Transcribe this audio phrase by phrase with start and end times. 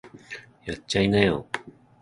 [0.65, 1.45] やっちゃいなよ